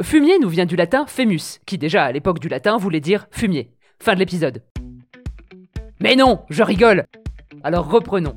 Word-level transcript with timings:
Fumier 0.00 0.38
nous 0.38 0.48
vient 0.48 0.66
du 0.66 0.76
latin 0.76 1.04
femus, 1.06 1.60
qui 1.66 1.76
déjà 1.76 2.04
à 2.04 2.12
l'époque 2.12 2.38
du 2.40 2.48
latin 2.48 2.76
voulait 2.76 3.00
dire 3.00 3.26
fumier. 3.30 3.70
Fin 4.02 4.14
de 4.14 4.18
l'épisode. 4.20 4.62
Mais 6.00 6.16
non, 6.16 6.44
je 6.48 6.62
rigole 6.62 7.04
Alors 7.62 7.90
reprenons. 7.90 8.34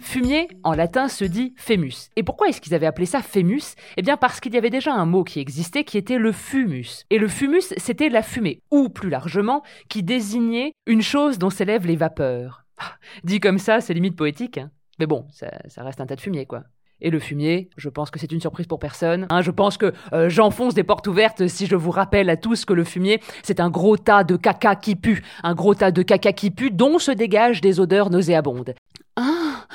Fumier, 0.00 0.48
en 0.64 0.72
latin, 0.72 1.08
se 1.08 1.24
dit 1.24 1.54
fémus. 1.56 2.10
Et 2.16 2.22
pourquoi 2.22 2.48
est-ce 2.48 2.60
qu'ils 2.60 2.74
avaient 2.74 2.86
appelé 2.86 3.04
ça 3.06 3.20
fémus 3.20 3.74
Eh 3.96 4.02
bien 4.02 4.16
parce 4.16 4.40
qu'il 4.40 4.54
y 4.54 4.56
avait 4.56 4.70
déjà 4.70 4.94
un 4.94 5.06
mot 5.06 5.22
qui 5.24 5.40
existait 5.40 5.84
qui 5.84 5.98
était 5.98 6.18
le 6.18 6.32
fumus. 6.32 7.04
Et 7.10 7.18
le 7.18 7.28
fumus, 7.28 7.74
c'était 7.76 8.08
la 8.08 8.22
fumée, 8.22 8.62
ou 8.70 8.88
plus 8.88 9.10
largement, 9.10 9.62
qui 9.88 10.02
désignait 10.02 10.72
une 10.86 11.02
chose 11.02 11.38
dont 11.38 11.50
s'élèvent 11.50 11.86
les 11.86 11.96
vapeurs. 11.96 12.64
Ah, 12.78 12.94
dit 13.24 13.40
comme 13.40 13.58
ça, 13.58 13.80
c'est 13.80 13.94
limite 13.94 14.16
poétique. 14.16 14.58
hein. 14.58 14.70
Mais 14.98 15.06
bon, 15.06 15.26
ça 15.30 15.50
reste 15.78 16.00
un 16.00 16.06
tas 16.06 16.16
de 16.16 16.20
fumier, 16.20 16.46
quoi. 16.46 16.64
Et 17.00 17.10
le 17.10 17.18
fumier, 17.20 17.70
je 17.76 17.88
pense 17.88 18.10
que 18.10 18.18
c'est 18.18 18.32
une 18.32 18.40
surprise 18.40 18.66
pour 18.66 18.78
personne. 18.78 19.26
hein. 19.30 19.42
je 19.42 19.50
pense 19.50 19.76
que 19.76 19.92
euh, 20.12 20.28
j'enfonce 20.28 20.74
des 20.74 20.82
portes 20.84 21.06
ouvertes 21.06 21.46
si 21.46 21.66
je 21.66 21.76
vous 21.76 21.90
rappelle 21.90 22.28
à 22.30 22.36
tous 22.36 22.64
que 22.64 22.72
le 22.72 22.84
fumier, 22.84 23.20
c'est 23.42 23.60
un 23.60 23.70
gros 23.70 23.96
tas 23.96 24.24
de 24.24 24.36
caca 24.36 24.74
qui 24.74 24.96
pue. 24.96 25.22
Un 25.42 25.54
gros 25.54 25.74
tas 25.74 25.90
de 25.90 26.02
caca 26.02 26.32
qui 26.32 26.50
pue 26.50 26.70
dont 26.70 26.98
se 26.98 27.10
dégagent 27.12 27.60
des 27.60 27.78
odeurs 27.80 28.10
nauséabondes. 28.10 28.74
Ah, 29.16 29.66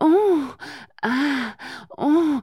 oh, 0.00 0.42
ah, 1.02 1.54
oh. 1.98 2.40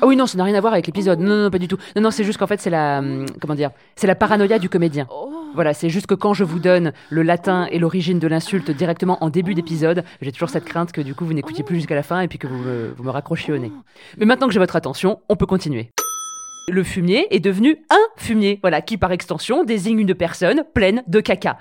Ah 0.00 0.06
oui, 0.06 0.16
non, 0.16 0.26
ça 0.26 0.38
n'a 0.38 0.44
rien 0.44 0.54
à 0.54 0.60
voir 0.60 0.72
avec 0.72 0.86
l'épisode. 0.86 1.18
Non, 1.20 1.44
non, 1.44 1.50
pas 1.50 1.58
du 1.58 1.66
tout. 1.68 1.76
Non, 1.96 2.02
non, 2.02 2.10
c'est 2.10 2.24
juste 2.24 2.38
qu'en 2.38 2.46
fait, 2.46 2.60
c'est 2.60 2.70
la. 2.70 2.98
hum, 2.98 3.26
Comment 3.40 3.54
dire 3.54 3.70
C'est 3.96 4.06
la 4.06 4.14
paranoïa 4.14 4.58
du 4.58 4.68
comédien. 4.68 5.06
Voilà, 5.54 5.74
c'est 5.74 5.88
juste 5.88 6.06
que 6.06 6.14
quand 6.14 6.34
je 6.34 6.44
vous 6.44 6.58
donne 6.58 6.92
le 7.10 7.22
latin 7.22 7.66
et 7.70 7.78
l'origine 7.78 8.18
de 8.18 8.28
l'insulte 8.28 8.70
directement 8.70 9.22
en 9.24 9.30
début 9.30 9.54
d'épisode, 9.54 10.04
j'ai 10.20 10.30
toujours 10.30 10.50
cette 10.50 10.64
crainte 10.64 10.92
que 10.92 11.00
du 11.00 11.14
coup 11.14 11.24
vous 11.24 11.32
n'écoutiez 11.32 11.64
plus 11.64 11.76
jusqu'à 11.76 11.94
la 11.94 12.02
fin 12.02 12.20
et 12.20 12.28
puis 12.28 12.38
que 12.38 12.46
vous 12.46 12.58
me, 12.58 12.94
vous 12.96 13.02
me 13.02 13.10
raccrochiez 13.10 13.54
au 13.54 13.58
nez. 13.58 13.72
Mais 14.18 14.26
maintenant 14.26 14.46
que 14.46 14.52
j'ai 14.52 14.58
votre 14.58 14.76
attention, 14.76 15.20
on 15.30 15.36
peut 15.36 15.46
continuer. 15.46 15.90
Le 16.68 16.84
fumier 16.84 17.26
est 17.34 17.40
devenu 17.40 17.78
un 17.88 17.96
fumier, 18.18 18.58
voilà, 18.60 18.82
qui 18.82 18.98
par 18.98 19.10
extension 19.10 19.64
désigne 19.64 19.98
une 20.00 20.14
personne 20.14 20.64
pleine 20.74 21.02
de 21.08 21.20
caca. 21.20 21.56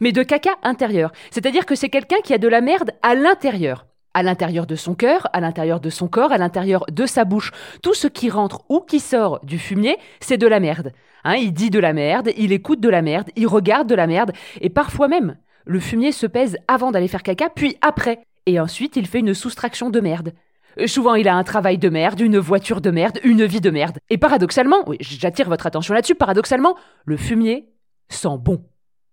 Mais 0.00 0.10
de 0.10 0.24
caca 0.24 0.50
intérieur. 0.64 1.12
C'est-à-dire 1.30 1.66
que 1.66 1.76
c'est 1.76 1.88
quelqu'un 1.88 2.18
qui 2.24 2.34
a 2.34 2.38
de 2.38 2.48
la 2.48 2.60
merde 2.60 2.90
à 3.02 3.14
l'intérieur. 3.14 3.86
À 4.12 4.22
l'intérieur 4.22 4.66
de 4.66 4.74
son 4.74 4.94
cœur, 4.94 5.28
à 5.32 5.40
l'intérieur 5.40 5.80
de 5.80 5.88
son 5.88 6.08
corps, 6.08 6.32
à 6.32 6.38
l'intérieur 6.38 6.84
de 6.90 7.06
sa 7.06 7.24
bouche. 7.24 7.52
Tout 7.82 7.94
ce 7.94 8.08
qui 8.08 8.28
rentre 8.28 8.62
ou 8.68 8.80
qui 8.80 8.98
sort 8.98 9.38
du 9.44 9.58
fumier, 9.58 9.96
c'est 10.20 10.38
de 10.38 10.48
la 10.48 10.58
merde. 10.58 10.92
Hein, 11.24 11.36
il 11.36 11.52
dit 11.52 11.70
de 11.70 11.78
la 11.78 11.92
merde, 11.92 12.30
il 12.36 12.52
écoute 12.52 12.80
de 12.80 12.88
la 12.88 13.02
merde, 13.02 13.30
il 13.36 13.46
regarde 13.46 13.88
de 13.88 13.94
la 13.94 14.06
merde, 14.06 14.32
et 14.60 14.70
parfois 14.70 15.06
même, 15.06 15.36
le 15.64 15.78
fumier 15.78 16.12
se 16.12 16.26
pèse 16.26 16.56
avant 16.66 16.90
d'aller 16.90 17.08
faire 17.08 17.22
caca, 17.22 17.50
puis 17.50 17.76
après. 17.82 18.20
Et 18.46 18.58
ensuite, 18.58 18.96
il 18.96 19.06
fait 19.06 19.20
une 19.20 19.34
soustraction 19.34 19.90
de 19.90 20.00
merde. 20.00 20.32
Euh, 20.78 20.86
Souvent, 20.86 21.14
il 21.14 21.28
a 21.28 21.36
un 21.36 21.44
travail 21.44 21.78
de 21.78 21.88
merde, 21.88 22.20
une 22.20 22.38
voiture 22.38 22.80
de 22.80 22.90
merde, 22.90 23.18
une 23.22 23.44
vie 23.44 23.60
de 23.60 23.70
merde. 23.70 23.98
Et 24.08 24.18
paradoxalement, 24.18 24.82
oui, 24.86 24.96
j'attire 25.00 25.48
votre 25.48 25.66
attention 25.66 25.94
là-dessus, 25.94 26.14
paradoxalement, 26.14 26.76
le 27.04 27.16
fumier 27.16 27.68
sent 28.08 28.38
bon. 28.40 28.64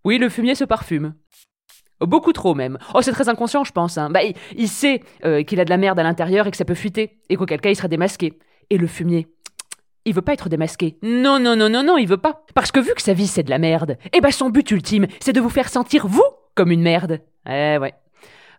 Oui, 0.04 0.18
le 0.18 0.30
fumier 0.30 0.56
se 0.56 0.64
parfume. 0.64 1.14
Beaucoup 2.02 2.32
trop 2.34 2.54
même. 2.54 2.78
Oh, 2.94 3.02
c'est 3.02 3.12
très 3.12 3.28
inconscient, 3.30 3.64
je 3.64 3.72
pense. 3.72 3.98
hein. 3.98 4.10
Bah, 4.10 4.20
il, 4.56 4.68
sait 4.68 5.02
euh, 5.26 5.44
qu'il 5.44 5.60
a 5.60 5.66
de 5.66 5.70
la 5.70 5.78
merde 5.78 6.00
à 6.00 6.04
l'intérieur 6.04 6.46
et 6.48 6.52
que 6.52 6.58
ça 6.58 6.66
peut 6.66 6.76
fuiter, 6.76 7.18
et 7.30 7.36
qu'auquel 7.36 7.60
cas 7.60 7.70
il 7.70 7.76
serait 7.76 7.88
démasqué. 7.88 8.34
Et 8.70 8.78
le 8.78 8.86
fumier, 8.88 9.28
il 10.06 10.14
veut 10.14 10.22
pas 10.22 10.34
être 10.34 10.50
démasqué. 10.50 10.98
Non, 11.02 11.40
non, 11.40 11.56
non, 11.56 11.70
non, 11.70 11.84
non, 11.84 11.98
il 11.98 12.08
veut 12.08 12.18
pas. 12.18 12.46
Parce 12.54 12.72
que 12.72 12.80
vu 12.80 12.94
que 12.96 13.02
sa 13.02 13.14
vie 13.14 13.28
c'est 13.28 13.44
de 13.44 13.50
la 13.50 13.58
merde, 13.58 13.98
eh 14.14 14.22
ben 14.22 14.32
son 14.32 14.50
but 14.50 14.70
ultime, 14.72 15.08
c'est 15.20 15.34
de 15.34 15.42
vous 15.42 15.50
faire 15.50 15.70
sentir 15.70 16.08
vous 16.08 16.24
comme 16.56 16.72
une 16.72 16.82
merde. 16.82 17.22
Eh 17.50 17.78
ouais. 17.80 17.94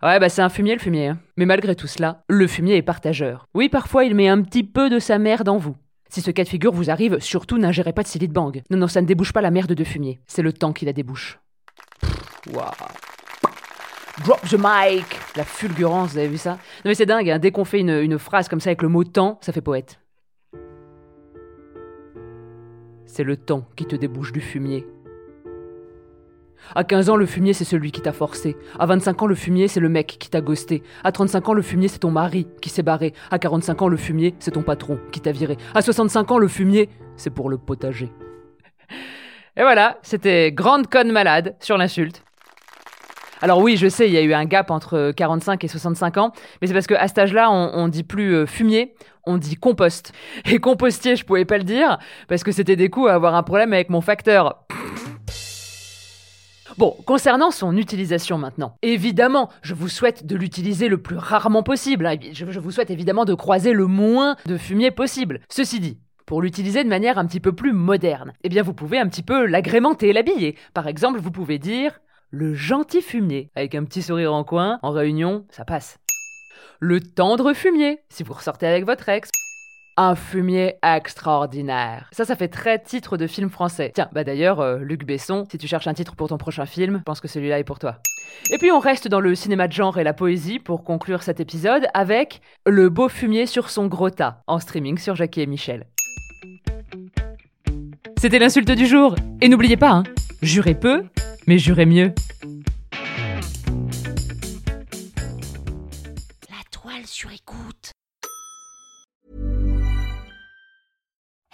Ouais, 0.02 0.20
bah 0.20 0.28
c'est 0.28 0.42
un 0.42 0.48
fumier 0.48 0.74
le 0.74 0.80
fumier. 0.80 1.08
hein. 1.08 1.18
Mais 1.36 1.44
malgré 1.46 1.74
tout 1.74 1.86
cela, 1.88 2.22
le 2.28 2.46
fumier 2.46 2.76
est 2.76 2.82
partageur. 2.82 3.46
Oui, 3.54 3.68
parfois 3.68 4.04
il 4.04 4.14
met 4.14 4.28
un 4.28 4.42
petit 4.42 4.62
peu 4.64 4.88
de 4.90 4.98
sa 4.98 5.18
merde 5.18 5.48
en 5.48 5.58
vous. 5.58 5.76
Si 6.08 6.22
ce 6.22 6.30
cas 6.30 6.44
de 6.44 6.48
figure 6.48 6.72
vous 6.72 6.90
arrive, 6.90 7.18
surtout 7.18 7.58
n'ingérez 7.58 7.92
pas 7.92 8.02
de 8.02 8.08
Silly 8.08 8.28
Bang. 8.28 8.62
Non, 8.70 8.78
non, 8.78 8.86
ça 8.88 9.00
ne 9.02 9.06
débouche 9.06 9.32
pas 9.32 9.42
la 9.42 9.50
merde 9.50 9.72
de 9.74 9.84
fumier. 9.84 10.20
C'est 10.26 10.42
le 10.42 10.52
temps 10.52 10.72
qui 10.72 10.84
la 10.86 10.92
débouche. 10.92 11.38
Waouh. 12.52 12.64
Drop 14.24 14.40
the 14.48 14.56
mic 14.58 15.04
La 15.36 15.44
fulgurance, 15.44 16.12
vous 16.12 16.18
avez 16.18 16.28
vu 16.28 16.38
ça? 16.38 16.52
Non 16.52 16.86
mais 16.86 16.94
c'est 16.94 17.06
dingue, 17.06 17.30
hein, 17.30 17.38
dès 17.38 17.50
qu'on 17.50 17.64
fait 17.64 17.80
une, 17.80 17.90
une 17.90 18.18
phrase 18.18 18.48
comme 18.48 18.60
ça 18.60 18.70
avec 18.70 18.82
le 18.82 18.88
mot 18.88 19.04
temps, 19.04 19.38
ça 19.40 19.52
fait 19.52 19.60
poète. 19.60 20.00
C'est 23.06 23.24
le 23.24 23.36
temps 23.36 23.64
qui 23.76 23.86
te 23.86 23.96
débouche 23.96 24.32
du 24.32 24.40
fumier. 24.40 24.86
À 26.74 26.84
15 26.84 27.08
ans, 27.10 27.16
le 27.16 27.26
fumier, 27.26 27.52
c'est 27.52 27.64
celui 27.64 27.92
qui 27.92 28.02
t'a 28.02 28.12
forcé. 28.12 28.56
À 28.78 28.86
25 28.86 29.22
ans, 29.22 29.26
le 29.26 29.34
fumier, 29.34 29.68
c'est 29.68 29.80
le 29.80 29.88
mec 29.88 30.16
qui 30.18 30.28
t'a 30.28 30.40
ghosté. 30.40 30.82
À 31.02 31.12
35 31.12 31.48
ans, 31.48 31.54
le 31.54 31.62
fumier, 31.62 31.88
c'est 31.88 32.00
ton 32.00 32.10
mari 32.10 32.46
qui 32.60 32.68
s'est 32.68 32.82
barré. 32.82 33.14
À 33.30 33.38
45 33.38 33.82
ans, 33.82 33.88
le 33.88 33.96
fumier, 33.96 34.34
c'est 34.38 34.50
ton 34.50 34.62
patron 34.62 34.98
qui 35.10 35.20
t'a 35.20 35.32
viré. 35.32 35.56
À 35.74 35.80
65 35.80 36.30
ans, 36.30 36.38
le 36.38 36.48
fumier, 36.48 36.90
c'est 37.16 37.30
pour 37.30 37.48
le 37.48 37.56
potager. 37.58 38.12
Et 39.56 39.62
voilà, 39.62 39.98
c'était 40.02 40.52
Grande 40.52 40.88
Conne 40.88 41.10
Malade 41.10 41.56
sur 41.60 41.78
l'insulte. 41.78 42.22
Alors 43.40 43.60
oui, 43.60 43.76
je 43.76 43.88
sais, 43.88 44.08
il 44.08 44.12
y 44.12 44.16
a 44.16 44.22
eu 44.22 44.32
un 44.32 44.44
gap 44.44 44.70
entre 44.70 45.12
45 45.16 45.62
et 45.62 45.68
65 45.68 46.16
ans, 46.16 46.32
mais 46.60 46.66
c'est 46.66 46.74
parce 46.74 46.88
qu'à 46.88 47.06
cet 47.06 47.18
âge-là, 47.18 47.50
on, 47.50 47.88
dit 47.88 48.02
plus 48.02 48.34
euh, 48.34 48.46
fumier, 48.46 48.94
on 49.26 49.38
dit 49.38 49.54
compost. 49.54 50.12
Et 50.46 50.58
compostier, 50.58 51.14
je 51.14 51.24
pouvais 51.24 51.44
pas 51.44 51.58
le 51.58 51.64
dire, 51.64 51.98
parce 52.26 52.42
que 52.42 52.50
c'était 52.50 52.74
des 52.74 52.90
coups 52.90 53.10
à 53.10 53.14
avoir 53.14 53.36
un 53.36 53.44
problème 53.44 53.72
avec 53.72 53.90
mon 53.90 54.00
facteur. 54.00 54.64
Bon, 56.78 56.96
concernant 57.06 57.50
son 57.50 57.76
utilisation 57.76 58.38
maintenant, 58.38 58.76
évidemment, 58.82 59.50
je 59.62 59.74
vous 59.74 59.88
souhaite 59.88 60.26
de 60.26 60.36
l'utiliser 60.36 60.88
le 60.88 60.98
plus 60.98 61.16
rarement 61.16 61.62
possible. 61.62 62.06
hein. 62.06 62.16
Je, 62.32 62.44
je 62.48 62.60
vous 62.60 62.70
souhaite 62.70 62.90
évidemment 62.90 63.24
de 63.24 63.34
croiser 63.34 63.72
le 63.72 63.86
moins 63.86 64.36
de 64.46 64.56
fumier 64.56 64.90
possible. 64.90 65.40
Ceci 65.48 65.80
dit, 65.80 65.98
pour 66.26 66.42
l'utiliser 66.42 66.84
de 66.84 66.88
manière 66.88 67.18
un 67.18 67.26
petit 67.26 67.40
peu 67.40 67.52
plus 67.52 67.72
moderne, 67.72 68.32
eh 68.42 68.48
bien 68.48 68.62
vous 68.62 68.74
pouvez 68.74 68.98
un 68.98 69.08
petit 69.08 69.22
peu 69.22 69.46
l'agrémenter, 69.46 70.12
l'habiller. 70.12 70.56
Par 70.74 70.86
exemple, 70.86 71.20
vous 71.20 71.30
pouvez 71.30 71.58
dire 71.58 72.00
le 72.30 72.54
gentil 72.54 73.00
fumier, 73.00 73.50
avec 73.56 73.74
un 73.74 73.84
petit 73.84 74.02
sourire 74.02 74.34
en 74.34 74.44
coin, 74.44 74.78
en 74.82 74.90
réunion, 74.90 75.46
ça 75.50 75.64
passe. 75.64 75.98
Le 76.78 77.00
tendre 77.00 77.54
fumier, 77.54 78.00
si 78.10 78.22
vous 78.22 78.34
ressortez 78.34 78.66
avec 78.66 78.84
votre 78.84 79.08
ex. 79.08 79.30
Un 79.96 80.14
fumier 80.14 80.76
extraordinaire. 80.82 82.08
Ça, 82.12 82.24
ça 82.24 82.36
fait 82.36 82.48
très 82.48 82.78
titre 82.78 83.16
de 83.16 83.26
film 83.26 83.50
français. 83.50 83.90
Tiens, 83.94 84.08
bah 84.12 84.22
d'ailleurs, 84.22 84.60
euh, 84.60 84.78
Luc 84.78 85.04
Besson, 85.04 85.44
si 85.50 85.58
tu 85.58 85.66
cherches 85.66 85.88
un 85.88 85.94
titre 85.94 86.14
pour 86.14 86.28
ton 86.28 86.38
prochain 86.38 86.66
film, 86.66 87.02
pense 87.04 87.20
que 87.20 87.26
celui-là 87.28 87.58
est 87.58 87.64
pour 87.64 87.78
toi. 87.78 87.96
Et 88.52 88.58
puis 88.58 88.70
on 88.70 88.78
reste 88.78 89.08
dans 89.08 89.20
le 89.20 89.34
cinéma 89.34 89.66
de 89.66 89.72
genre 89.72 89.98
et 89.98 90.04
la 90.04 90.12
poésie 90.12 90.60
pour 90.60 90.84
conclure 90.84 91.22
cet 91.22 91.40
épisode 91.40 91.86
avec 91.94 92.42
Le 92.64 92.90
beau 92.90 93.08
fumier 93.08 93.46
sur 93.46 93.70
son 93.70 93.86
gros 93.86 94.10
tas, 94.10 94.42
en 94.46 94.60
streaming 94.60 94.98
sur 94.98 95.16
Jackie 95.16 95.40
et 95.40 95.46
Michel. 95.46 95.86
C'était 98.18 98.38
l'insulte 98.38 98.70
du 98.70 98.86
jour. 98.86 99.16
Et 99.40 99.48
n'oubliez 99.48 99.76
pas, 99.76 99.90
hein, 99.90 100.02
jurez 100.42 100.74
peu, 100.74 101.04
mais 101.48 101.58
jurez 101.58 101.86
mieux. 101.86 102.12